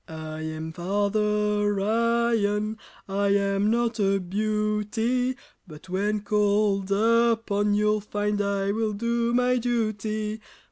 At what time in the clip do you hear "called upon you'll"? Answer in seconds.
6.21-8.01